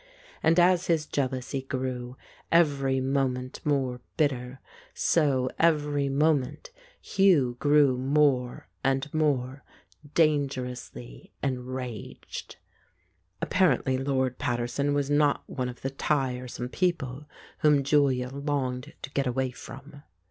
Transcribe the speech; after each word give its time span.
And 0.41 0.59
as 0.59 0.87
his 0.87 1.05
jealousy 1.05 1.61
grew 1.61 2.17
every 2.51 2.99
moment 2.99 3.59
more 3.63 4.01
bitter, 4.17 4.59
so 4.95 5.47
every 5.59 6.09
moment 6.09 6.71
Hugh 6.99 7.55
grew 7.59 7.99
more 7.99 8.67
and 8.83 9.13
more 9.13 9.63
dangerously 10.15 11.33
enraged. 11.43 12.55
Apparently 13.43 13.99
Lord 13.99 14.39
Paterson 14.39 14.95
was 14.95 15.11
not 15.11 15.43
one 15.45 15.69
of 15.69 15.81
the 15.81 15.91
"tiresome 15.91 16.69
people" 16.69 17.27
whom 17.59 17.83
Julia 17.83 18.29
longed 18.31 18.93
to 19.03 19.11
get 19.11 19.27
away 19.27 19.51
from. 19.51 20.01